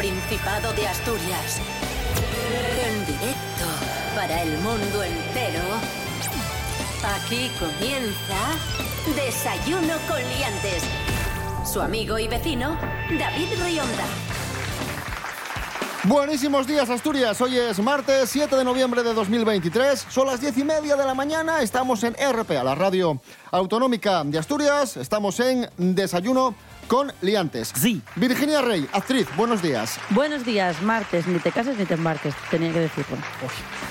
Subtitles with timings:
[0.00, 1.60] Principado de Asturias.
[2.86, 3.66] En directo
[4.14, 5.60] para el mundo entero.
[7.04, 8.56] Aquí comienza
[9.14, 10.84] Desayuno con Liantes.
[11.70, 12.78] Su amigo y vecino,
[13.10, 14.04] David Rionda.
[16.04, 17.38] Buenísimos días, Asturias.
[17.42, 20.06] Hoy es martes 7 de noviembre de 2023.
[20.08, 21.60] Son las 10 y media de la mañana.
[21.60, 23.20] Estamos en RPA, la radio
[23.50, 24.96] autonómica de Asturias.
[24.96, 26.54] Estamos en Desayuno
[26.90, 27.72] con Liantes.
[27.76, 28.02] Sí.
[28.16, 29.96] Virginia Rey, actriz, buenos días.
[30.10, 31.24] Buenos días, martes.
[31.28, 33.16] Ni te cases ni te embarques, tenía que decirlo.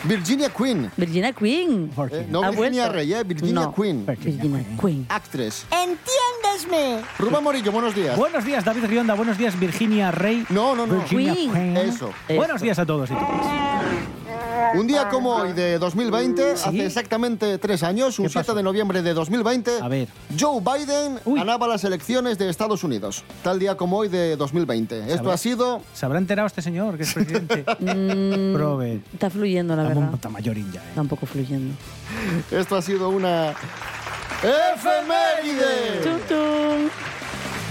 [0.03, 0.91] Virginia Queen.
[0.98, 1.90] Virginia Queen.
[2.12, 2.93] Eh, no ¿Ha Virginia vuelto?
[2.98, 3.73] Rey, eh, Virginia No.
[3.73, 4.05] Queen.
[4.05, 5.05] Virginia Queen.
[5.07, 5.66] Actriz.
[5.71, 7.02] ¡Entiéndesme!
[7.17, 8.17] Rubén Morillo, buenos días.
[8.17, 9.13] Buenos días, David Rionda.
[9.13, 10.45] Buenos días, Virginia Rey.
[10.49, 10.96] No, no, no.
[10.96, 11.54] Virginia Queen.
[11.54, 11.77] Queen.
[11.77, 12.12] Eso.
[12.27, 13.79] Buenos días a todos y todas.
[14.75, 16.63] Un día como hoy de 2020, ¿Sí?
[16.70, 18.55] hace exactamente tres años, un ¿Qué 7 pasó?
[18.55, 20.07] de noviembre de 2020, A ver.
[20.39, 21.39] Joe Biden Uy.
[21.39, 23.23] ganaba las elecciones de Estados Unidos.
[23.43, 24.99] Tal día como hoy de 2020.
[24.99, 27.65] Esto Sabrá- ha sido ¿Se habrá enterado este señor que es presidente?
[27.79, 29.01] Mm, Prove.
[29.13, 30.15] Está fluyendo, la Estamos verdad.
[30.15, 30.90] está mayorín ya, ¿eh?
[30.90, 31.73] Está un poco fluyendo.
[32.51, 33.51] Esto ha sido una
[34.41, 36.01] efeméride.
[36.03, 36.90] Tum, tum.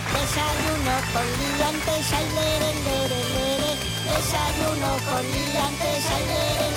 [0.08, 1.26] Desayuno con
[1.58, 3.72] liantes, ay, lere, lere, lere.
[4.04, 6.67] Desayuno con liantes, ay, lere.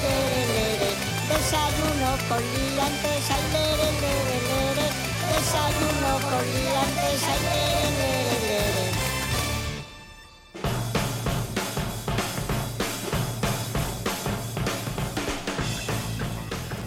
[1.32, 4.88] Desayuno con liantes, ay, lere, lere, lere.
[5.32, 8.92] Desayuno con liantes, ay, lere, lere, lere.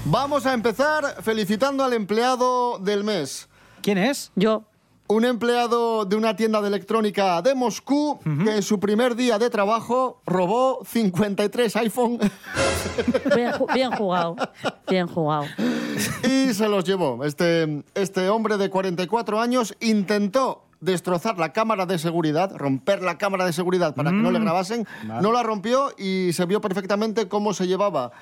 [0.05, 3.49] Vamos a empezar felicitando al empleado del mes.
[3.83, 4.31] ¿Quién es?
[4.37, 4.65] Yo.
[5.07, 9.51] Un empleado de una tienda de electrónica de Moscú que en su primer día de
[9.51, 12.19] trabajo robó 53 iPhone
[13.37, 14.37] Bien, ju- bien jugado.
[14.89, 15.45] Bien jugado.
[16.27, 17.23] y se los llevó.
[17.25, 23.45] Este, este hombre de 44 años intentó destrozar la cámara de seguridad, romper la cámara
[23.45, 24.87] de seguridad para que no le grabasen,
[25.21, 28.13] no la rompió y se vio perfectamente cómo se llevaba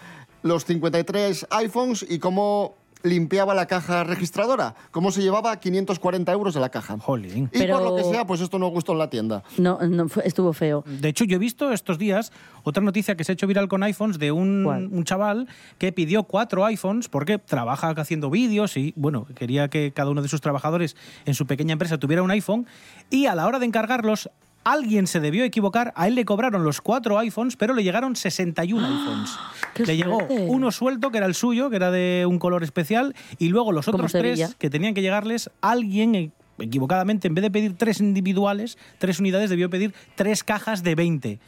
[0.42, 6.60] los 53 iPhones y cómo limpiaba la caja registradora, cómo se llevaba 540 euros de
[6.60, 6.98] la caja.
[6.98, 7.50] Jolín.
[7.52, 9.42] Y Pero- por lo que sea, pues esto no gustó en la tienda.
[9.58, 10.84] No, no fue- estuvo feo.
[10.86, 12.32] De hecho, yo he visto estos días
[12.62, 15.48] otra noticia que se ha hecho viral con iPhones de un chaval
[15.78, 20.28] que pidió cuatro iPhones porque trabaja haciendo vídeos y, bueno, quería que cada uno de
[20.28, 22.66] sus trabajadores en su pequeña empresa tuviera un iPhone
[23.10, 24.30] y a la hora de encargarlos,
[24.64, 28.86] alguien se debió equivocar, a él le cobraron los cuatro iPhones, pero le llegaron 61
[28.86, 29.30] iPhones.
[29.74, 33.14] ¡Qué Le llegó uno suelto, que era el suyo, que era de un color especial,
[33.38, 37.50] y luego los otros tres que tenían que llegarles, alguien eh, equivocadamente, en vez de
[37.50, 41.40] pedir tres individuales, tres unidades, debió pedir tres cajas de 20.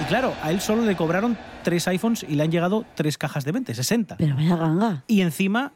[0.00, 3.44] Y claro, a él solo le cobraron tres iPhones y le han llegado tres cajas
[3.44, 4.16] de 20, 60.
[4.16, 5.04] Pero vaya ganga.
[5.06, 5.72] Y encima,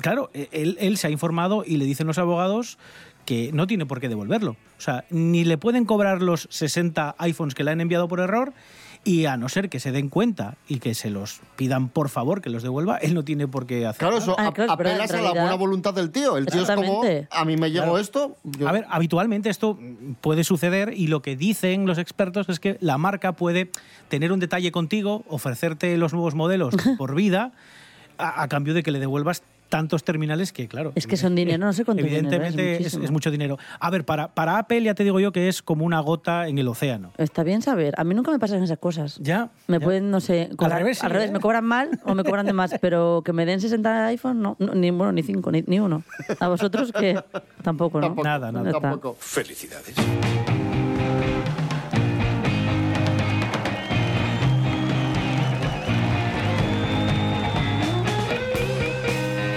[0.00, 2.78] claro, e- él, él se ha informado y le dicen los abogados
[3.26, 4.52] que no tiene por qué devolverlo.
[4.52, 8.54] O sea, ni le pueden cobrar los 60 iPhones que le han enviado por error
[9.04, 12.40] y a no ser que se den cuenta y que se los pidan por favor
[12.40, 14.00] que los devuelva, él no tiene por qué hacer.
[14.00, 16.36] Claro, eso Ah, claro, apelas a la buena voluntad del tío.
[16.36, 17.98] El tío es como, a mí me llegó Claro.
[17.98, 18.36] esto.
[18.44, 19.78] yo- A ver, habitualmente esto
[20.20, 23.70] puede suceder y lo que dicen los expertos es que la marca puede
[24.08, 27.52] tener un detalle contigo, ofrecerte los nuevos modelos por vida,
[28.18, 30.92] a, a cambio de que le devuelvas tantos terminales que, claro.
[30.94, 33.58] Es que son dinero, no sé cuánto dinero es, Evidentemente es, es mucho dinero.
[33.80, 36.58] A ver, para, para Apple ya te digo yo que es como una gota en
[36.58, 37.12] el océano.
[37.18, 37.94] Está bien saber.
[37.98, 39.18] A mí nunca me pasan esas cosas.
[39.20, 39.50] Ya.
[39.66, 39.84] Me ya.
[39.84, 41.32] pueden, no sé, cobrar, revés, sí, al revés, ¿eh?
[41.32, 44.56] me cobran mal o me cobran de más, pero que me den 60 iPhone, no,
[44.58, 46.02] no, ni bueno, ni 5, ni, ni uno.
[46.40, 47.22] A vosotros que
[47.62, 48.08] tampoco, ¿no?
[48.08, 48.72] Tampoco, Nada, nada.
[48.72, 49.16] Tampoco.
[49.18, 49.94] Felicidades.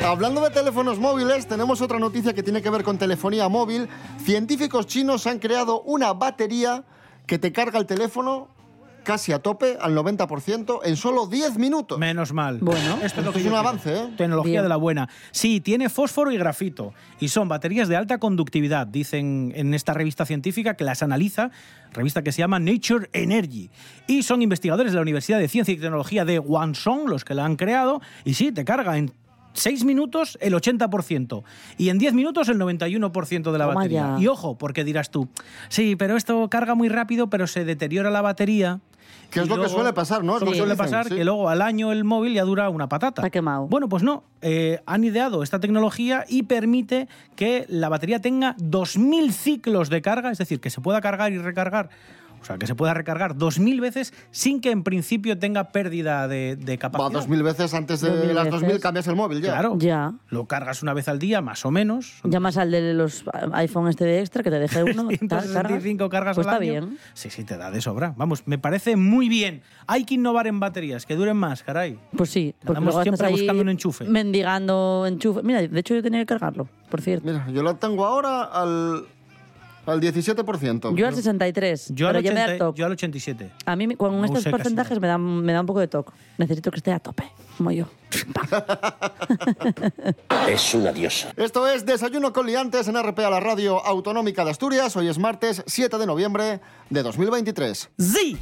[0.10, 3.88] Hablando de teléfonos móviles, tenemos otra noticia que tiene que ver con telefonía móvil.
[4.24, 6.84] Científicos chinos han creado una batería
[7.28, 8.48] que te carga el teléfono
[9.04, 12.00] casi a tope, al 90%, en solo 10 minutos.
[12.00, 12.58] Menos mal.
[12.58, 12.98] Bueno.
[13.04, 13.58] esto es, lo que es un quiero.
[13.58, 14.10] avance, ¿eh?
[14.18, 14.64] Tecnología Bien.
[14.64, 15.10] de la buena.
[15.30, 16.92] Sí, tiene fósforo y grafito.
[17.20, 21.52] Y son baterías de alta conductividad, dicen en esta revista científica que las analiza,
[21.94, 23.70] revista que se llama Nature Energy.
[24.08, 27.46] Y son investigadores de la Universidad de Ciencia y Tecnología de Guangzhou los que la
[27.46, 28.02] han creado.
[28.26, 29.14] Y sí, te carga en
[29.60, 31.44] 6 minutos el 80%
[31.78, 34.16] y en 10 minutos el 91% de la Toma batería.
[34.18, 34.22] ya.
[34.24, 35.28] Y ojo, porque dirás tú,
[35.68, 38.80] sí, pero esto carga muy rápido, pero se deteriora la batería.
[39.30, 40.36] Que es lo que suele pasar, ¿no?
[40.38, 41.16] Es lo lo que suele dicen, pasar, sí.
[41.16, 43.22] que luego al año el móvil ya dura una patata.
[43.22, 43.68] Está quemado.
[43.68, 44.24] Bueno, pues no.
[44.42, 50.32] Eh, han ideado esta tecnología y permite que la batería tenga 2.000 ciclos de carga,
[50.32, 51.90] es decir, que se pueda cargar y recargar
[52.42, 56.56] O sea, que se pueda recargar 2.000 veces sin que en principio tenga pérdida de,
[56.56, 57.12] de Va, capacidad.
[57.12, 58.62] dos mil veces antes de 2000 las veces.
[58.62, 59.52] 2000 cambias el móvil ya.
[59.54, 59.76] Claro.
[59.78, 60.14] Ya.
[60.30, 62.20] Lo cargas una vez al día, más o menos.
[62.24, 65.08] Llamas al de los iPhone este de extra que te deje uno.
[65.28, 66.88] tal, 165 cargas Pues al está año.
[66.88, 66.98] bien.
[67.14, 68.14] Sí, sí, te da de sobra.
[68.18, 69.62] Vamos, me parece muy bien.
[69.88, 72.00] Hay que innovar en baterías, que duren más, caray.
[72.16, 74.06] Pues sí, porque Andamos siempre ahí buscando un enchufe.
[74.06, 75.42] Mendigando enchufe.
[75.44, 77.26] Mira, de hecho yo tenía que cargarlo, por cierto.
[77.28, 79.06] Mira, yo lo tengo ahora al,
[79.92, 80.96] al 17%.
[80.96, 82.80] Yo al 63, Yo al, pero ya me da 80 toque.
[82.80, 83.52] yo al 87.
[83.66, 86.12] A mí con No estos porcentajes me da, me da un poco de toque.
[86.38, 87.24] Necesito que esté a tope,
[87.58, 87.86] como yo.
[90.48, 91.32] Es una diosa.
[91.38, 94.96] Esto es Desayuno con Liantes en RPA, la radio autonómica de Asturias.
[94.96, 96.60] Hoy es martes 7 de noviembre
[96.90, 97.90] de 2023.
[97.98, 98.38] ¡Sí!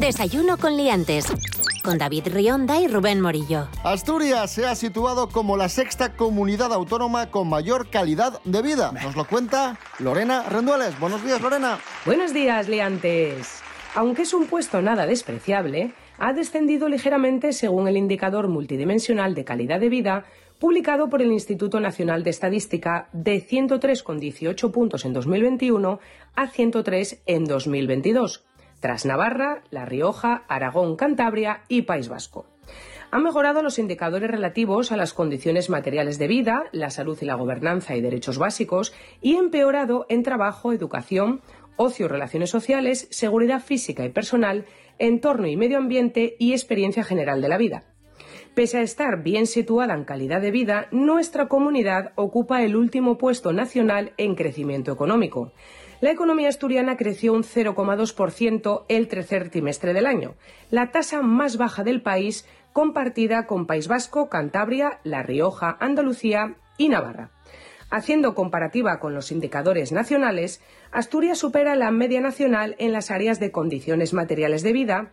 [0.00, 1.26] Desayuno con liantes.
[1.82, 3.66] Con David Rionda y Rubén Morillo.
[3.82, 8.92] Asturias se ha situado como la sexta comunidad autónoma con mayor calidad de vida.
[8.92, 10.98] Nos lo cuenta Lorena Rendueles.
[11.00, 11.78] Buenos días, Lorena.
[12.06, 13.62] Buenos días, liantes.
[13.96, 19.80] Aunque es un puesto nada despreciable, ha descendido ligeramente según el indicador multidimensional de calidad
[19.80, 20.24] de vida
[20.62, 25.98] publicado por el Instituto Nacional de Estadística de 103,18 puntos en 2021
[26.36, 28.44] a 103 en 2022,
[28.82, 32.46] tras Navarra, La Rioja, Aragón, Cantabria y País Vasco.
[33.12, 37.36] Han mejorado los indicadores relativos a las condiciones materiales de vida, la salud y la
[37.36, 41.42] gobernanza y derechos básicos y empeorado en trabajo, educación,
[41.76, 44.66] ocio, relaciones sociales, seguridad física y personal,
[44.98, 47.84] entorno y medio ambiente y experiencia general de la vida.
[48.54, 53.52] Pese a estar bien situada en calidad de vida, nuestra comunidad ocupa el último puesto
[53.52, 55.52] nacional en crecimiento económico.
[56.02, 60.34] La economía asturiana creció un 0,2% el tercer trimestre del año,
[60.68, 66.88] la tasa más baja del país, compartida con País Vasco, Cantabria, La Rioja, Andalucía y
[66.88, 67.30] Navarra.
[67.88, 70.60] Haciendo comparativa con los indicadores nacionales,
[70.90, 75.12] Asturias supera la media nacional en las áreas de condiciones materiales de vida,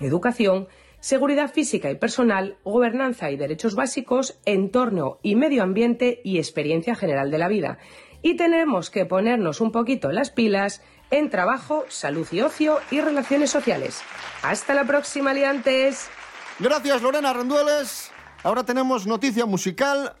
[0.00, 0.66] educación,
[1.00, 7.30] seguridad física y personal, gobernanza y derechos básicos, entorno y medio ambiente y experiencia general
[7.30, 7.78] de la vida.
[8.22, 10.80] Y tenemos que ponernos un poquito las pilas
[11.10, 14.00] en trabajo, salud y ocio y relaciones sociales.
[14.42, 16.08] Hasta la próxima, liantes.
[16.58, 18.10] Gracias, Lorena Rendueles.
[18.44, 20.14] Ahora tenemos noticia musical.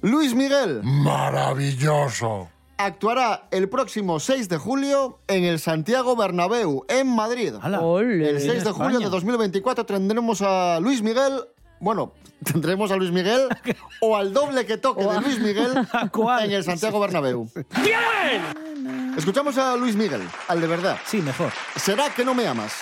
[0.00, 2.48] Luis Miguel Maravilloso.
[2.76, 7.54] actuará el próximo 6 de julio en el Santiago Bernabéu, en Madrid.
[7.54, 9.08] El 6 de julio de España.
[9.08, 11.40] 2024 tendremos a Luis Miguel.
[11.80, 12.12] Bueno,
[12.44, 13.48] tendremos a Luis Miguel
[14.00, 15.74] o al doble que toque de Luis Miguel
[16.12, 16.44] cuál?
[16.44, 17.48] en el Santiago Bernabéu.
[17.82, 19.14] ¡Bien!
[19.16, 20.98] Escuchamos a Luis Miguel, al de verdad.
[21.06, 21.52] Sí, mejor.
[21.76, 22.72] ¿Será que no me amas?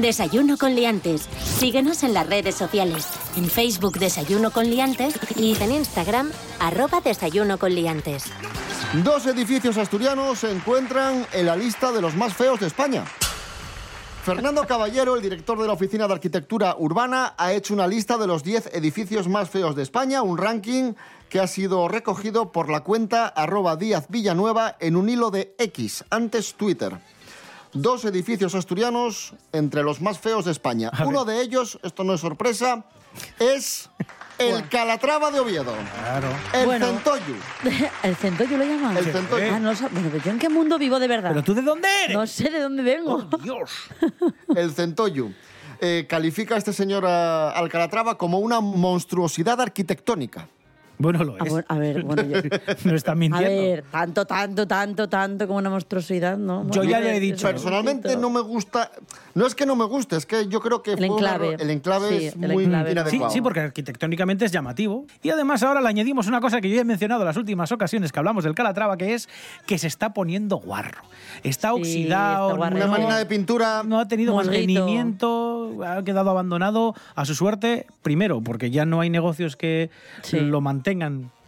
[0.00, 1.28] Desayuno con liantes.
[1.58, 3.06] Síguenos en las redes sociales.
[3.36, 8.24] En Facebook Desayuno con liantes y en Instagram arroba Desayuno con liantes.
[9.02, 13.04] Dos edificios asturianos se encuentran en la lista de los más feos de España.
[14.22, 18.26] Fernando Caballero, el director de la Oficina de Arquitectura Urbana, ha hecho una lista de
[18.26, 20.94] los 10 edificios más feos de España, un ranking
[21.28, 26.04] que ha sido recogido por la cuenta arroba Díaz Villanueva en un hilo de X,
[26.10, 26.98] antes Twitter.
[27.76, 30.90] Dos edificios asturianos entre los más feos de España.
[30.92, 31.08] A ver.
[31.08, 32.84] Uno de ellos, esto no es sorpresa,
[33.38, 33.90] es
[34.38, 35.74] el Calatrava de Oviedo.
[35.98, 36.28] Claro.
[36.52, 36.86] El Bueno.
[36.86, 37.34] Centollu.
[38.02, 38.96] ¿El centollo lo llaman?
[38.96, 39.52] El centollo.
[39.52, 41.30] Ah, no Bueno, pero yo en qué mundo vivo de verdad.
[41.30, 42.16] ¿Pero tú de dónde eres?
[42.16, 43.28] No sé de dónde vengo.
[43.30, 43.70] ¡Oh, Dios!
[44.56, 45.32] El Centollu.
[45.80, 50.48] Eh, califica a este señor ah, al Calatrava como una monstruosidad arquitectónica.
[50.98, 51.50] Bueno, lo Ah, es.
[51.50, 52.40] bueno, a ver, bueno, yo-
[52.84, 53.48] no estás A mintiendo.
[53.62, 56.62] ver, tanto, tanto, tanto, tanto como una monstruosidad, ¿no?
[56.70, 57.46] Yo Bueno, ya le he dicho.
[57.46, 58.90] Personalmente no me gusta.
[59.34, 61.48] No es que no me guste, es que yo creo que El enclave.
[61.48, 62.86] error- el enclave Sí, es el muy enclave.
[62.88, 63.30] Sí, inadecuado.
[63.32, 65.04] sí, porque arquitectónicamente es llamativo.
[65.22, 68.10] Y además ahora le añadimos una cosa que yo he mencionado en las últimas ocasiones
[68.12, 69.28] que hablamos del Calatrava, que es
[69.66, 71.02] que se está poniendo guarro.
[71.42, 72.68] Está Sí, oxidado, está.
[72.68, 73.82] Una no- máquina de pintura.
[73.84, 74.52] no ha tenido Musguito.
[74.52, 79.90] mantenimiento, ha quedado abandonado a su suerte, primero, porque ya no hay negocios que
[80.22, 80.40] Sí.
[80.40, 80.85] lo mantengan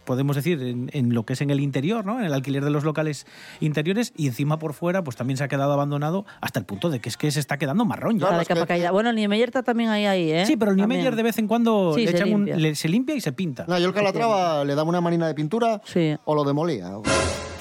[0.05, 2.19] podemos decir, en, en lo que es en el interior, ¿no?
[2.19, 3.27] En el alquiler de los locales
[3.59, 6.99] interiores y encima por fuera, pues también se ha quedado abandonado hasta el punto de
[6.99, 8.39] que es que se está quedando marrón ya.
[8.39, 8.89] Que- capa caída.
[8.91, 10.45] Bueno, el Niemeyer está también ahí, ahí, ¿eh?
[10.47, 10.77] Sí, pero el.
[10.77, 12.55] Niemeyer de vez en cuando Sí, le se echan un- limpia.
[12.57, 13.65] le- se limpia y se pinta.
[13.67, 16.15] No, yo el Calatrava le daba una máquina de pintura Sí.
[16.25, 16.89] o lo demolía.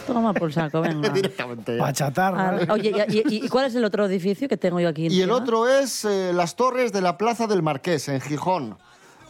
[0.07, 1.11] Toma por saco, venga.
[1.11, 1.77] Directamente.
[1.77, 2.61] Pachatarra.
[2.67, 5.09] Ah, oye, y, y- y cuál es el otro edificio que tengo yo aquí?
[5.09, 8.79] Y el otro es eh, las torres de la Plaza del Marqués, en Gijón,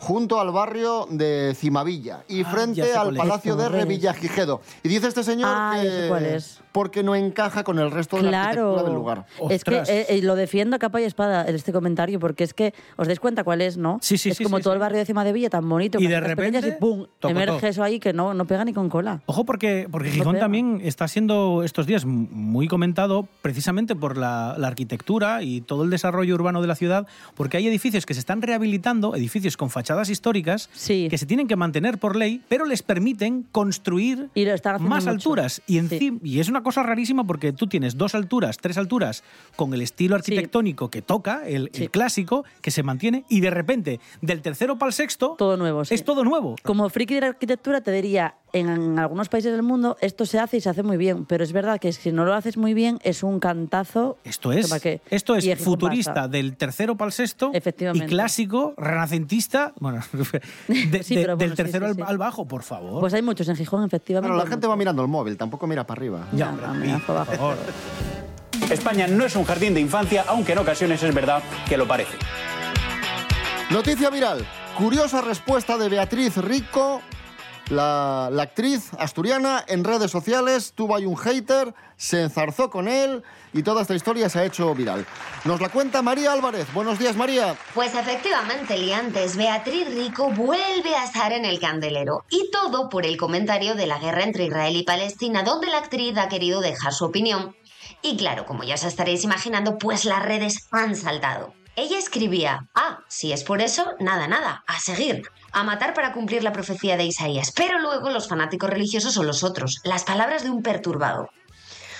[0.01, 3.19] junto al barrio de Cimavilla y Ah, frente al cuál es.
[3.19, 3.69] Palacio de.
[3.69, 4.61] Revillagigedo.
[4.83, 6.61] Y dice este señor Ah, que cuál es.
[6.79, 9.27] Porque no encaja con el resto de la arquitectura del lugar.
[9.51, 9.89] Es que Ostras.
[9.89, 13.09] eh, eh, lo defiendo a capa y espada en este comentario, porque es que os
[13.09, 13.99] dais cuenta cuál es, ¿no?
[14.01, 14.77] Sí, sí, es sí, como sí, todo sí.
[14.77, 17.07] el barrio de Cima de Villa tan bonito, Y con de pequeñas repente, y pum,
[17.23, 19.23] emerge eso ahí que no, no pega ni con cola.
[19.27, 20.45] Ojo porque, porque Gijón pega.
[20.45, 25.91] también está siendo estos días muy comentado precisamente por la, la arquitectura y todo el
[25.91, 30.11] desarrollo urbano de la ciudad, porque hay edificios que se están rehabilitando, edificios con fachadas
[30.11, 31.09] históricas, Sí.
[31.11, 34.95] que se tienen que mantener por ley, pero les permiten construir Y lo están haciendo
[34.95, 35.11] más mucho.
[35.15, 35.61] alturas.
[35.67, 39.25] Y, encima, y es una cosa rarísima porque tú tienes dos alturas, tres alturas
[39.57, 44.43] con el estilo arquitectónico que toca, el, clásico, que se mantiene, y de repente, del
[44.43, 45.95] tercero para el sexto, Todo nuevo, sí.
[45.95, 46.57] es todo nuevo.
[46.63, 50.57] Como friki de la arquitectura te diría, en algunos países del mundo esto se hace
[50.59, 52.99] y se hace muy bien, pero es verdad que si no lo haces muy bien
[53.03, 54.17] es un cantazo.
[54.25, 54.71] Esto es,
[55.11, 56.29] esto es futurista pasa.
[56.29, 58.07] del tercero para el sexto Efectivamente.
[58.07, 60.01] y clásico, renacentista, bueno,
[60.69, 62.03] de- Sí, de- bueno, del tercero sí, al, sí.
[62.07, 63.01] al bajo, por favor.
[63.01, 64.29] Pues hay muchos en Gijón, efectivamente.
[64.33, 66.27] Pero la gente va mirando el móvil, tampoco mira para arriba.
[66.33, 66.53] ya,
[67.07, 67.57] Por favor.
[68.71, 72.17] España no es un jardín de infancia, aunque en ocasiones es verdad que lo parece.
[73.71, 74.47] Noticia viral.
[74.77, 77.03] Curiosa respuesta de Beatriz Rico,
[77.71, 80.73] la, actriz asturiana, en redes sociales.
[80.75, 83.23] Tuvo ahí un hater, se enzarzó con él
[83.53, 85.07] y toda esta historia se ha hecho viral.
[85.45, 86.73] Nos la cuenta María Álvarez.
[86.73, 87.57] Buenos días, María.
[87.75, 92.25] Pues efectivamente, liantes, Beatriz Rico vuelve a estar en el candelero.
[92.31, 96.17] Y todo por el comentario de la guerra entre Israel y Palestina, donde la actriz
[96.19, 97.57] ha querido dejar su opinión.
[98.03, 101.55] Y claro, como ya os estaréis imaginando, pues las redes han saltado.
[101.77, 106.43] Ella escribía, ah, si es por eso, nada, nada, a seguir, a matar para cumplir
[106.43, 107.53] la profecía de Isaías.
[107.53, 111.31] Pero luego los fanáticos religiosos son los otros, las palabras de un perturbado.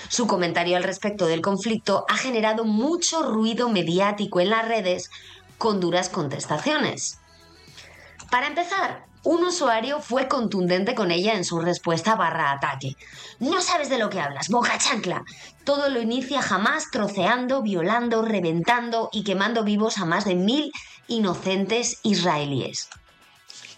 [0.09, 5.09] Su comentario al respecto del conflicto ha generado mucho ruido mediático en las redes
[5.57, 7.19] con duras contestaciones.
[8.31, 12.95] Para empezar, un usuario fue contundente con ella en su respuesta barra ataque.
[13.39, 15.23] No sabes de lo que hablas, boca chancla.
[15.65, 20.71] Todo lo inicia jamás troceando, violando, reventando y quemando vivos a más de mil
[21.07, 22.89] inocentes israelíes.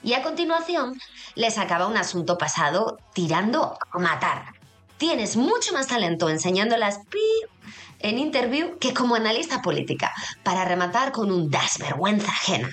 [0.04, 1.00] Y a continuación
[1.36, 4.54] le sacaba un asunto pasado tirando a matar.
[4.98, 7.20] Tienes mucho más talento enseñando las pi
[8.00, 10.12] en interview que como analista política,
[10.44, 12.70] para rematar con un das vergüenza ajena.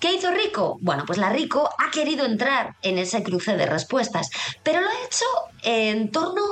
[0.00, 0.76] ¿Qué hizo Rico?
[0.80, 4.28] Bueno, pues la Rico ha querido entrar en ese cruce de respuestas,
[4.62, 5.24] pero lo ha hecho
[5.62, 6.42] en torno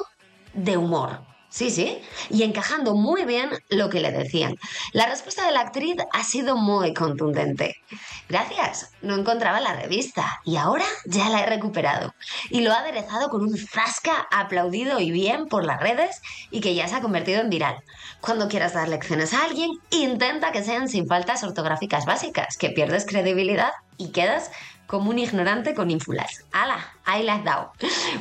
[0.54, 1.33] de humor.
[1.54, 4.56] Sí, sí, y encajando muy bien lo que le decían.
[4.90, 7.76] La respuesta de la actriz ha sido muy contundente.
[8.28, 12.12] Gracias, no encontraba la revista y ahora ya la he recuperado.
[12.50, 16.20] Y lo ha aderezado con un zasca aplaudido y bien por las redes
[16.50, 17.76] y que ya se ha convertido en viral.
[18.20, 23.06] Cuando quieras dar lecciones a alguien, intenta que sean sin faltas ortográficas básicas, que pierdes
[23.06, 24.50] credibilidad y quedas
[24.86, 26.44] como un ignorante con ínfulas.
[26.52, 26.94] ¡Hala!
[27.04, 27.72] Ahí la has dado.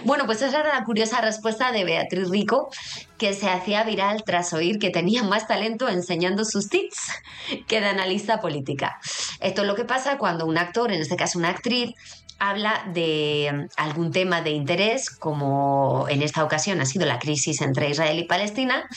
[0.05, 2.69] Bueno, pues esa era la curiosa respuesta de Beatriz Rico,
[3.17, 7.11] que se hacía viral tras oír que tenía más talento enseñando sus tics
[7.67, 8.99] que de analista política.
[9.39, 11.95] Esto es lo que pasa cuando un actor, en este caso una actriz,
[12.39, 17.61] habla de mm, algún tema de interés, como en esta ocasión ha sido la crisis
[17.61, 18.87] entre Israel y Palestina,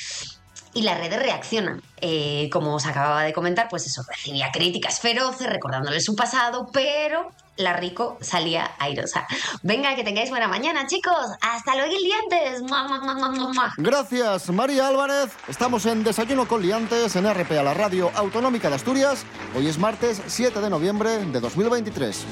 [0.75, 1.83] y las redes reaccionan.
[2.01, 7.33] Eh, como os acababa de comentar, pues eso, recibía críticas feroces recordándole su pasado, pero
[7.57, 9.27] la Rico salía airosa.
[9.63, 11.15] Venga, que tengáis buena mañana, chicos.
[11.41, 12.63] Hasta luego, liantes.
[12.63, 13.75] Mua, mua, mua, mua, mua, mua.
[13.77, 15.31] Gracias, María Álvarez.
[15.49, 19.25] Estamos en Desayuno con Liantes en RPA, la radio autonómica de Asturias.
[19.55, 22.27] Hoy es martes 7 de noviembre de 2023.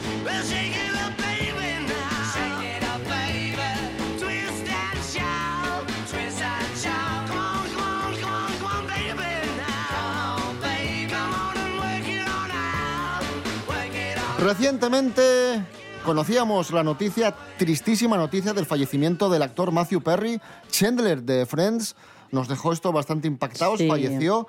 [14.45, 15.65] Recientemente
[16.05, 20.39] conocíamos la noticia, tristísima noticia del fallecimiento del actor Matthew Perry,
[20.71, 21.97] Chandler de Friends.
[22.31, 23.89] Nos dejó esto bastante impactados, Sí.
[23.89, 24.47] falleció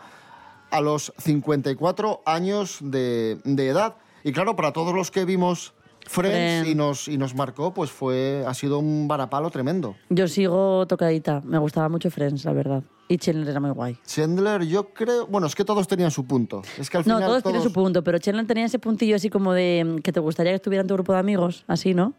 [0.70, 3.96] a los 54 años de, de edad.
[4.26, 5.74] Y claro, para todos los que vimos
[6.06, 6.36] Friends,
[6.66, 6.68] Friends.
[6.68, 9.96] Y, nos, y nos marcó, pues fue, ha sido un varapalo tremendo.
[10.10, 11.40] Yo sigo tocadita.
[11.46, 12.84] Me gustaba mucho Friends, la verdad.
[13.08, 13.98] Y Chandler era muy guay.
[14.06, 16.64] Chandler, yo creo, bueno, es que todos tenían su punto.
[16.80, 19.30] Es que al No, final todos, tienen su punto, pero Chandler tenía ese puntillo así
[19.30, 22.14] como de mm, que te gustaría que estuviera en tu grupo de amigos, así, ¿no?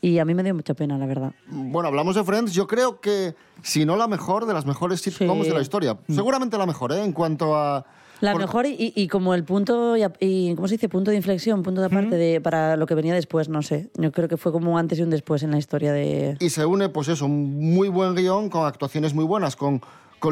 [0.00, 1.32] Y a mí me dio mucha pena, la verdad.
[1.48, 2.52] Bueno, hablamos de Friends.
[2.52, 5.48] Yo creo que, si no la mejor, de las mejores sitcoms Sí.
[5.48, 5.98] de la historia.
[6.08, 7.02] Seguramente la mejor, ¿eh?
[7.04, 7.84] En cuanto a.
[8.20, 10.88] La por- mejor y, y- como el punto, y, y, ¿cómo se dice?
[10.88, 13.90] Punto de inflexión, punto de aparte de, para lo que venía después, no sé.
[13.96, 16.36] Yo creo que fue como un antes y un después en la historia de...
[16.40, 19.80] Y se une, pues eso, un muy buen guion con actuaciones muy buenas, con.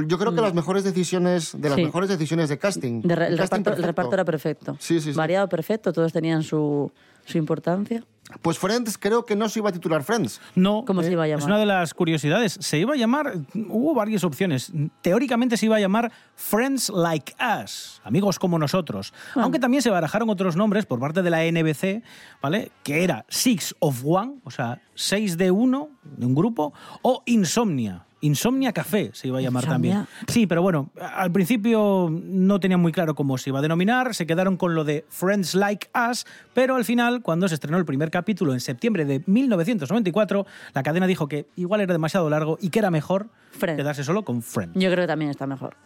[0.06, 1.80] Yo creo que las mejores decisiones, de las Mm.
[1.80, 1.84] Sí.
[1.86, 3.02] mejores decisiones de casting.
[3.02, 3.86] de re- el, casting reparto, el perfecto.
[3.86, 4.76] reparto era perfecto.
[4.80, 5.16] Sí, sí, sí.
[5.16, 6.90] Variado perfecto, todos tenían su,
[7.24, 8.02] su importancia.
[8.42, 10.40] Pues Friends, creo que no se iba a titular Friends.
[10.56, 11.46] No, ¿Cómo se iba a Es llamar?
[11.46, 12.58] una de las curiosidades.
[12.60, 13.34] Se iba a llamar,
[13.68, 14.72] hubo varias opciones.
[15.00, 19.14] Teóricamente se iba a llamar Friends Like Us, amigos como nosotros.
[19.36, 22.02] Aunque también se barajaron otros nombres por parte de la NBC,
[22.42, 22.72] ¿vale?
[22.82, 28.06] Que era Six of One, o sea, seis de uno, de un grupo, o Insomnia.
[28.26, 29.94] Insomnia Café se iba a llamar Insomnia.
[29.94, 30.06] también.
[30.28, 34.26] Sí, pero bueno, al principio no tenían muy claro cómo se iba a denominar, se
[34.26, 38.10] quedaron con lo de Friends Like Us, pero al final, cuando se estrenó el primer
[38.10, 42.78] capítulo en septiembre de 1994, la cadena dijo que igual era demasiado largo y que
[42.80, 44.74] era mejor quedarse solo con Friends.
[44.74, 45.76] Yo creo que también está mejor.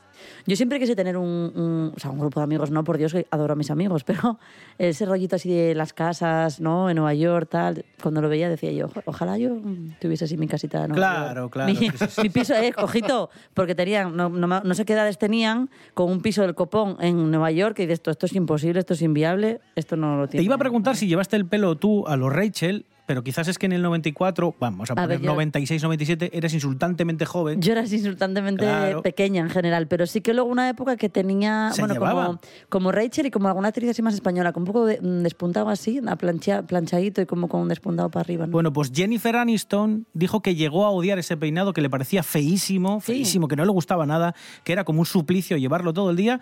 [0.46, 3.12] Yo siempre quise tener un, un- o sea, un grupo de amigos, no, por Dios,
[3.12, 4.38] que adoro a mis amigos, pero
[4.78, 6.88] ese rollito así de las casas, ¿no?
[6.90, 7.85] En Nueva York, tal.
[8.02, 9.56] Cuando lo veía decía yo, "Oja- ojalá yo
[10.00, 10.78] tuviese así mi casita.
[10.88, 11.52] Nueva Claro, York".
[11.52, 12.20] claro, Mi, sí, sí, sí.
[12.22, 16.20] mi piso, eh, ojito, porque tenían, no, no, no sé qué edades tenían, con un
[16.22, 19.61] piso del copón en Nueva York, y de esto, esto es imposible, esto es inviable,
[19.76, 20.44] esto no lo Te tiene.
[20.44, 23.66] iba a preguntar si llevaste el pelo tú a los Rachel, pero quizás es que
[23.66, 27.61] en el 94, vamos a A poner ver, yo- 96, 97, eres insultantemente joven.
[27.61, 29.03] Yo era insultantemente Claro.
[29.03, 32.92] pequeña en general, pero sí que luego una época que tenía, Se bueno, como, como
[32.92, 36.01] Rachel y como alguna actriz así más española, con un poco de, mm, despuntado así,
[36.07, 38.46] a plancha, planchadito y como con un despuntado para arriba.
[38.46, 38.53] ¿no?
[38.53, 43.01] Bueno, pues Jennifer Aniston dijo que llegó a odiar ese peinado que le parecía feísimo,
[43.01, 43.12] Sí.
[43.14, 46.38] feísimo, que no le gustaba nada, que era como un suplicio llevarlo todo el día.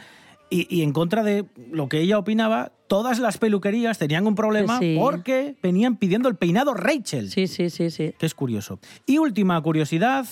[0.51, 4.79] Y, y en contra de lo que ella opinaba, todas las peluquerías tenían un problema
[4.79, 4.97] Sí.
[4.99, 7.31] porque venían pidiendo el peinado Rachel.
[7.31, 8.15] Sí, sí, sí, sí.
[8.19, 8.79] Que es curioso.
[9.07, 10.27] Y última curiosidad.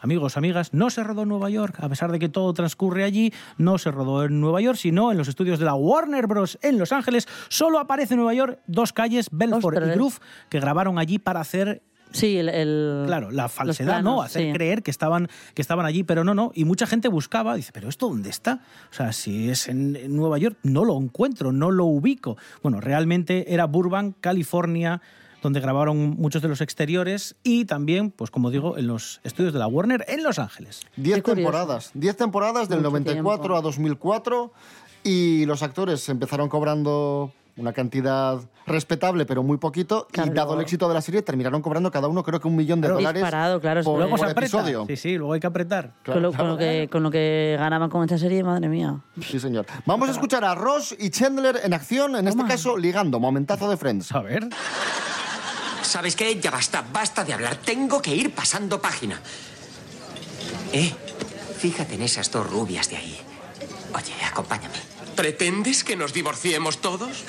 [0.00, 3.32] Amigos, amigas, no se rodó en Nueva York, a pesar de que todo transcurre allí,
[3.56, 6.56] no se rodó en Nueva York, sino en los estudios de la Warner Bros.
[6.62, 7.26] en Los Ángeles.
[7.48, 9.88] Solo aparece en Nueva York dos calles, Belfort Ostras.
[9.88, 10.14] y Groove,
[10.50, 12.48] que grabaron allí para hacer Sí, el...
[12.48, 14.22] el- Claro, la falsedad, ¿no?
[14.22, 14.52] Hacer sí.
[14.52, 16.50] creer que estaban, que estaban allí, pero no, no.
[16.54, 18.60] Y mucha gente buscaba, dice, ¿pero esto dónde está?
[18.90, 22.36] O sea, si es en, en Nueva York, no lo encuentro, no lo ubico.
[22.62, 25.00] Bueno, realmente era Burbank, California,
[25.42, 29.60] donde grabaron muchos de los exteriores y también, pues como digo, en los estudios de
[29.60, 30.80] la Warner en Los Ángeles.
[30.96, 31.90] Diez temporadas.
[31.94, 33.56] Diez temporadas del Mucho 94 tiempo.
[33.56, 34.52] a 2004
[35.04, 40.30] y los actores empezaron cobrando una cantidad respetable, pero muy poquito, Claro.
[40.30, 42.80] y dado el éxito de la serie, terminaron cobrando cada uno creo que un millón
[42.80, 42.96] de Claro.
[42.98, 44.84] dólares Disparado, claro, por, Luego por episodio.
[44.86, 45.92] Sí, sí, luego hay que apretar.
[46.04, 49.00] con, lo, con lo que, con lo que ganaban con esta serie, madre mía.
[49.20, 49.66] Sí, señor.
[49.86, 52.48] Vamos a escuchar a Ross y Chandler en acción, en este Toma.
[52.48, 54.12] caso ligando, momentazo de Friends.
[54.12, 54.48] A ver.
[55.82, 56.38] ¿Sabes qué?
[56.38, 57.56] Ya basta, basta de hablar.
[57.56, 59.20] Tengo que ir pasando página.
[60.72, 60.92] Eh,
[61.56, 63.18] fíjate en esas dos rubias de ahí.
[63.94, 64.74] Oye, acompáñame.
[65.18, 67.24] ¿Pretendes que nos divorciemos todos?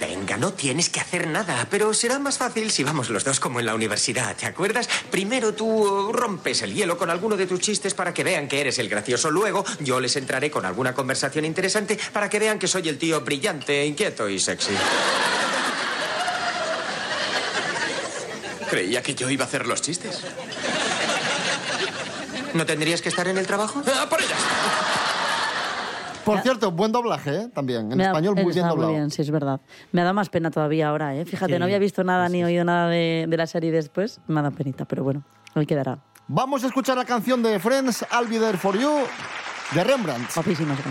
[0.00, 3.60] Venga, no tienes que hacer nada, pero será más fácil si vamos los dos como
[3.60, 4.88] en la universidad, ¿te acuerdas?
[5.12, 8.80] Primero tú rompes el hielo con alguno de tus chistes para que vean que eres
[8.80, 9.30] el gracioso.
[9.30, 13.20] Luego yo les entraré con alguna conversación interesante para que vean que soy el tío
[13.20, 14.74] brillante, inquieto y sexy.
[18.68, 20.18] Creía que yo iba a hacer los chistes.
[22.54, 23.84] ¿No tendrías que estar en el trabajo?
[23.86, 25.05] ¡Ah, por ellas!
[26.26, 27.48] Por cierto, buen doblaje, ¿eh?
[27.54, 27.90] También.
[27.92, 28.88] En Me da- español muy bien doblado.
[28.90, 29.60] Muy bien, sí, es verdad.
[29.92, 31.24] Me ha dado más pena todavía ahora, ¿eh?
[31.24, 31.58] Fíjate, Sí.
[31.58, 34.20] no había visto nada ni oído nada de, de la serie después.
[34.26, 35.22] Me ha dado penita, pero bueno,
[35.54, 35.98] ahí quedará.
[36.28, 38.90] Vamos a escuchar la canción de Friends, I'll Be There For You,
[39.72, 40.34] de Rembrandt.
[40.34, 40.82] Guapísima esa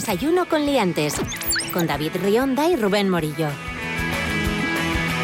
[0.00, 1.20] Desayuno con liantes.
[1.74, 3.48] Con David Rionda y Rubén Morillo.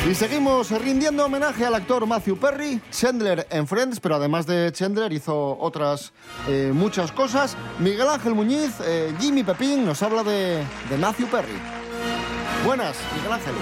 [0.07, 5.15] Y seguimos rindiendo homenaje al actor Matthew Perry, Chandler en Friends, pero además de Chandler
[5.15, 6.13] hizo otras
[6.47, 7.57] eh, muchas cosas.
[7.79, 11.57] Miguel Ángel Muñiz, eh, Jimmy Pepín nos habla de, de Matthew Perry.
[12.67, 13.55] Buenas, Miguel Ángel.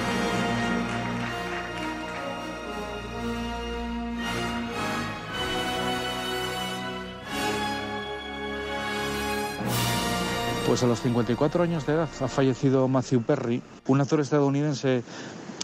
[10.67, 15.03] Pues a los 54 años de edad ha fallecido Matthew Perry, un actor estadounidense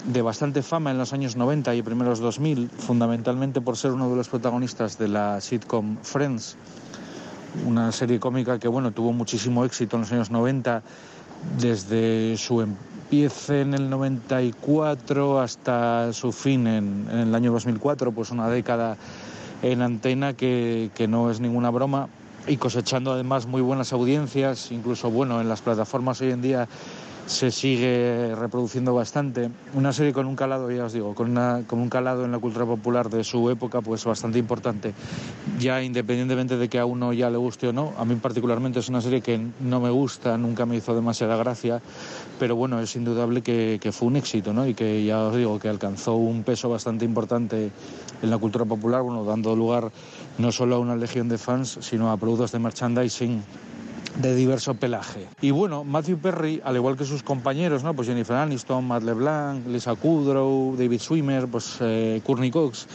[0.05, 4.17] de bastante fama en los años 90 y primeros 2000, fundamentalmente por ser uno de
[4.17, 6.57] los protagonistas de la sitcom Friends,
[7.67, 10.83] una serie cómica que bueno, tuvo muchísimo éxito en los años 90
[11.59, 18.51] desde su empiece en el 94 hasta su fin en, el año 2004, pues una
[18.51, 18.99] década
[19.63, 22.09] en antena que no es ninguna broma
[22.47, 26.69] y cosechando además muy buenas audiencias, incluso bueno, en las plataformas hoy en día
[27.27, 29.51] se sigue reproduciendo bastante.
[29.75, 32.41] Una serie con un calado, ya os digo, con, una- con un calado en la
[32.41, 34.95] cultura popular de su época, pues bastante importante.
[35.61, 38.89] Ya independientemente de que a uno ya le guste o no, a mí particularmente es
[38.89, 41.81] una serie que no me gusta, nunca me hizo demasiada gracia,
[42.41, 44.67] pero bueno, es indudable que, fue un éxito, ¿no?
[44.67, 47.71] Y que ya os digo que alcanzó un peso bastante importante
[48.23, 49.93] en la cultura popular, bueno, dando lugar
[50.39, 53.43] no solo a una legión de fans, sino a productos de merchandising
[54.23, 55.29] de diverso pelaje.
[55.43, 57.93] Y bueno, Matthew Perry, al igual que sus compañeros, ¿no?
[57.93, 62.87] Pues Jennifer Aniston, Matt LeBlanc, Lisa Kudrow, David Swimmer, pues eh, Courtney Cox,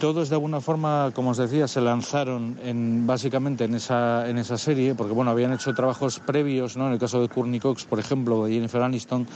[0.00, 4.56] todos de alguna forma, como os decía, se lanzaron en, básicamente en esa, en esa
[4.56, 6.86] serie, porque bueno, habían hecho trabajos previos, ¿no?
[6.86, 9.28] En el caso de Courtney Cox, por ejemplo, de Jennifer Aniston,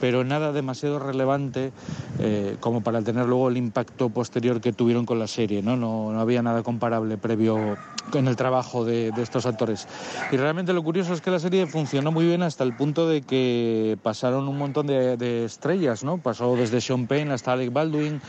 [0.00, 1.72] pero nada demasiado relevante
[2.20, 5.76] eh, como para tener luego el impacto posterior que tuvieron con la serie, ¿no?
[5.76, 7.76] No, había nada comparable previo
[8.12, 9.88] en el trabajo de, de estos actores.
[10.30, 13.22] Y realmente lo curioso es que la serie funcionó muy bien hasta el punto de
[13.22, 16.18] que pasaron un montón de, de estrellas, ¿no?
[16.18, 18.20] Pasó desde Sean Penn hasta Alec Baldwin,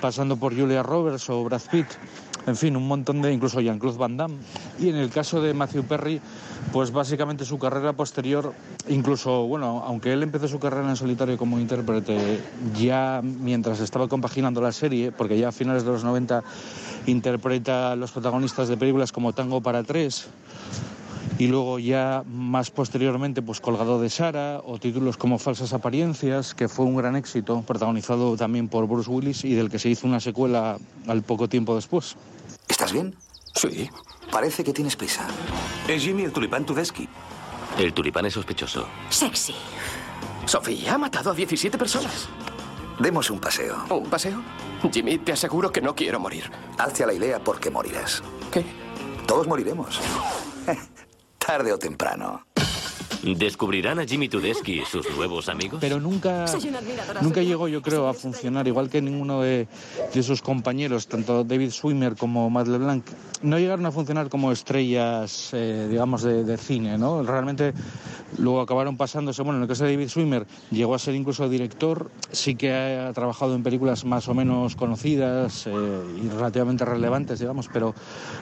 [0.00, 1.86] pasando por Julia Roberts Brad Pitt.
[2.46, 4.36] En fin, un montón de, incluso Jean-Claude Van Damme.
[4.80, 6.20] Y en el caso de Matthew Perry,
[6.72, 8.52] pues básicamente su carrera posterior,
[8.88, 12.40] incluso, bueno, aunque él empezó su carrera en solitario como intérprete
[12.76, 16.42] ya mientras estaba compaginando la serie, porque ya a finales de los 90
[17.06, 20.26] interpreta a los protagonistas de películas como Tango para tres,
[21.38, 26.68] y luego ya más posteriormente pues Colgado de Sara o títulos como Falsas Apariencias, que
[26.68, 30.20] fue un gran éxito, protagonizado también por Bruce Willis y del que se hizo una
[30.20, 32.16] secuela al poco tiempo después.
[32.68, 33.14] ¿Estás bien?
[33.54, 33.88] Sí.
[34.30, 35.26] Parece que tienes prisa.
[35.88, 37.08] Es Jimmy el tulipán Tudesky.
[37.78, 38.86] El tulipán es sospechoso.
[39.10, 39.54] Sexy.
[40.46, 42.28] Sofía ha matado a 17 personas.
[42.98, 43.76] Demos un paseo.
[43.90, 44.42] ¿Un paseo?
[44.92, 46.50] Jimmy, te aseguro que no quiero morir.
[46.78, 48.22] Hazte a la idea porque morirás.
[48.50, 48.64] ¿Qué?
[49.26, 50.00] Todos moriremos.
[51.52, 52.51] Tarde o temprano.
[53.22, 55.78] ¿Descubrirán a Jimmy Tudesky y sus nuevos amigos?
[55.80, 56.44] Pero nunca,
[57.20, 59.68] nunca llegó, yo creo, a funcionar, igual que ninguno de,
[60.12, 63.04] de sus compañeros, tanto David Swimmer como Matt LeBlanc,
[63.42, 67.22] no llegaron a funcionar como estrellas, eh, digamos, de, de cine, ¿no?
[67.22, 67.74] Realmente
[68.38, 72.10] luego acabaron pasándose, bueno, en el caso de David Swimmer, llegó a ser incluso director,
[72.32, 75.70] sí que ha trabajado en películas más o menos conocidas eh,
[76.24, 77.94] y relativamente relevantes, digamos, pero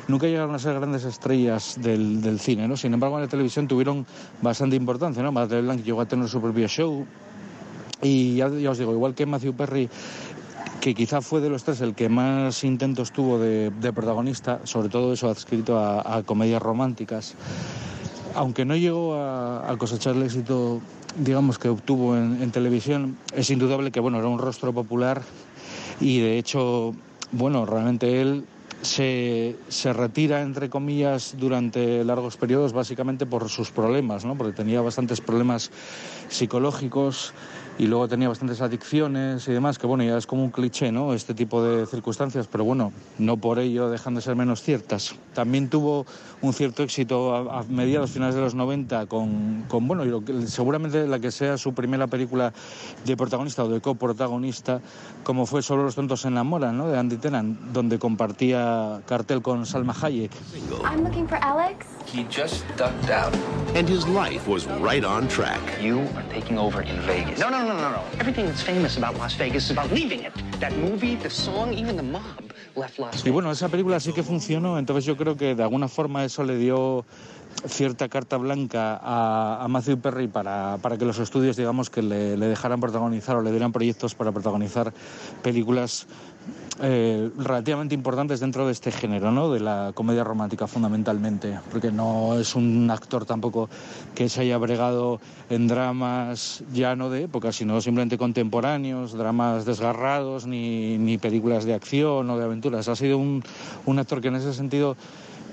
[0.09, 2.77] nunca llegaron a ser grandes estrellas del, del cine, ¿no?
[2.77, 4.07] Sin embargo, en la televisión tuvieron
[4.41, 5.33] bastante importancia, ¿no?
[5.33, 7.07] Matt LeBlanc llegó a tener su propio show,
[8.03, 9.89] y ya, os digo, igual que Matthew Perry,
[10.81, 14.89] que quizá fue de los tres el que más intentos tuvo de, de protagonista, sobre
[14.89, 17.35] todo eso adscrito a, comedias románticas,
[18.35, 20.81] aunque no llegó a, a cosechar el éxito,
[21.19, 25.23] digamos, que obtuvo en, en televisión, es indudable que, bueno, era un rostro popular
[26.01, 26.95] y de hecho,
[27.33, 28.45] bueno, realmente él
[28.83, 34.37] se, se retira, entre comillas, durante largos periodos, básicamente por sus problemas, ¿no?
[34.37, 35.71] Porque tenía bastantes problemas
[36.29, 37.33] psicológicos
[37.81, 41.15] y luego tenía bastantes adicciones y demás, que bueno, ya es como un cliché, ¿no?
[41.15, 45.15] Este tipo de circunstancias, pero bueno, no por ello dejan de ser menos ciertas.
[45.33, 46.05] También tuvo
[46.43, 50.23] un cierto éxito a, a mediados, finales de los 90 con, con bueno, y lo
[50.23, 52.53] que- seguramente la que sea su primera película
[53.07, 54.83] de protagonista o de coprotagonista,
[55.25, 56.89] como fue Solo los tontos se enamoran, ¿no?
[56.89, 60.33] De Andy Tennant, donde compartía cartel con Salma Hayek.
[60.85, 61.87] I'm looking for Alex.
[62.13, 63.33] He just ducked out.
[63.75, 65.61] And his life was right on track.
[65.81, 67.39] You are taking over in Vegas.
[67.39, 68.03] No, no, no, no, no.
[68.19, 70.33] Everything that's famous about Las Vegas is about leaving it.
[70.61, 74.23] That movie, the song, even the mob left Las Y bueno, esa película sí que
[74.23, 77.05] funcionó, entonces yo creo que de alguna forma eso le dio
[77.67, 82.37] cierta carta blanca a, a Matthew Perry para, para que los estudios, digamos, que le,
[82.37, 84.93] le dejaran protagonizar o le dieran proyectos para protagonizar
[85.43, 86.07] películas
[86.83, 89.53] eh, relativamente importantes dentro de este género, ¿no?
[89.53, 93.69] De la comedia romántica fundamentalmente, porque no es un actor tampoco
[94.15, 100.47] que se haya bregado en dramas ya no de época, sino simplemente contemporáneos, dramas desgarrados,
[100.47, 102.89] ni, ni películas de acción o de aventuras.
[102.89, 103.43] Ha sido un,
[103.85, 104.97] un actor que en ese sentido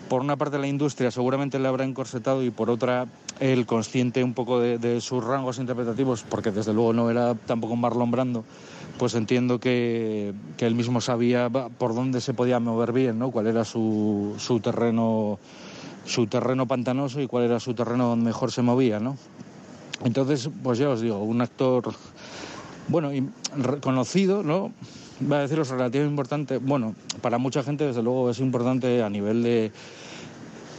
[0.07, 3.07] por una parte la industria seguramente le habrá encorsetado y por otra
[3.41, 7.73] el consciente un poco de, de sus rangos interpretativos, porque desde luego no era tampoco
[7.73, 8.45] un Marlon Brando,
[8.97, 13.31] pues entiendo que, que él mismo sabía por dónde se podía mover bien, ¿no?
[13.31, 15.39] cuál era su, su terreno
[16.07, 19.17] su terreno pantanoso y cuál era su terreno donde mejor se movía, ¿no?
[20.03, 21.93] Entonces, pues ya os digo, un actor,
[22.87, 24.71] bueno, y reconocido, ¿no?
[25.29, 26.57] Va a deciros relativamente importante.
[26.59, 29.71] Bueno, para mucha gente, desde luego, es importante a nivel de,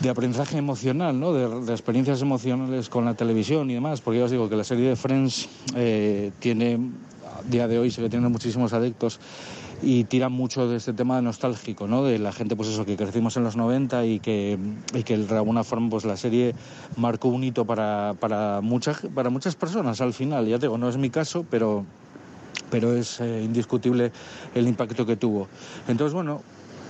[0.00, 1.32] de aprendizaje emocional, ¿no?
[1.32, 4.64] De, de experiencias emocionales con la televisión y demás, porque ya os digo que la
[4.64, 6.78] serie de Friends eh, tiene,
[7.44, 9.20] día de hoy, sí que tiene muchísimos adeptos
[9.82, 12.04] y tira mucho de este tema nostálgico, ¿no?
[12.04, 14.58] De la gente, pues eso, que crecimos en los 90 y que,
[14.94, 16.54] y que de alguna forma, pues la serie
[16.96, 20.46] marcó un hito para, para, muchas, para muchas personas al final.
[20.46, 21.84] Ya te digo, no es mi caso, pero,
[22.70, 24.10] pero es eh, indiscutible
[24.54, 25.48] el impacto que tuvo.
[25.86, 26.42] Entonces, bueno,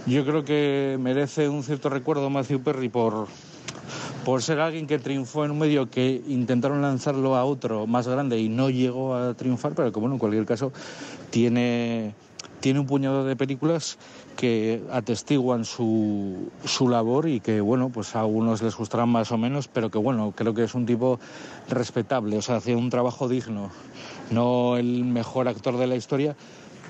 [0.06, 3.28] yo creo que merece un cierto recuerdo Matthew Perry por,
[4.28, 8.38] por ser alguien que triunfó en un medio que intentaron lanzarlo a otro más grande
[8.38, 10.70] y no llegó a triunfar, pero que bueno, en cualquier caso
[11.30, 12.12] tiene,
[12.60, 13.96] tiene un puñado de películas
[14.36, 19.38] que atestiguan su, su labor y que bueno, pues a algunos les gustarán más o
[19.38, 21.18] menos, pero que bueno, creo que es un tipo
[21.70, 23.70] respetable, o sea, hace un trabajo digno,
[24.30, 26.36] no el mejor actor de la historia,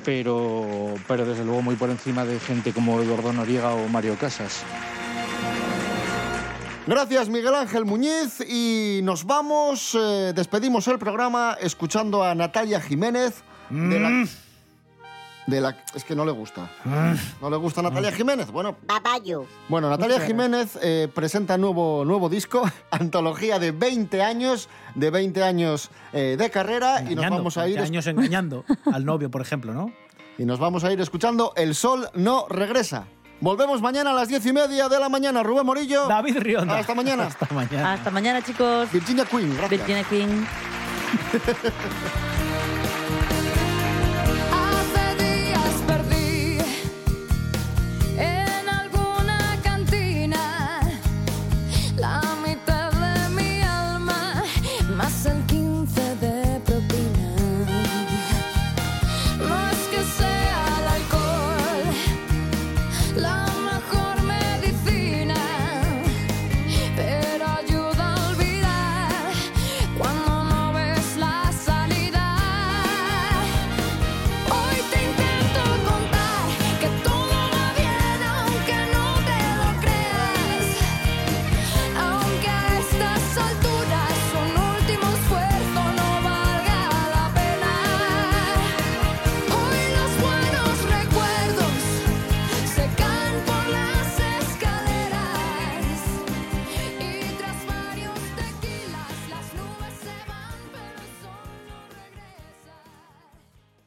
[0.05, 4.65] pero, pero desde luego muy por encima de gente como Eduardo Noriega o Mario Casas.
[6.89, 13.43] Gracias Miguel Ángel Muñiz y nos vamos, eh, despedimos el programa escuchando a Natalia Jiménez
[13.69, 14.27] de la...
[15.47, 16.71] De la, es que no le gusta.
[17.43, 18.51] ¿No le gusta Natalia Jiménez?
[18.51, 19.45] Bueno, Babayo.
[19.69, 25.91] bueno Natalia Jiménez eh, presenta nuevo, nuevo disco, antología de 20 años, de 20 años
[26.15, 29.75] eh, de carrera y nos vamos a ir 20 años engañando al novio, por ejemplo,
[29.75, 29.93] ¿no?
[30.39, 33.09] y nos vamos a ir escuchando El Sol no regresa.
[33.41, 35.43] Volvemos mañana a las diez y media de la mañana.
[35.43, 36.09] Rubén Morillo.
[36.09, 36.79] David Rionda.
[36.79, 37.25] Hasta mañana.
[37.25, 37.93] Hasta mañana.
[37.93, 38.91] Hasta mañana, chicos.
[38.93, 39.71] Virginia Queen, gracias.
[39.71, 40.47] Virginia Queen.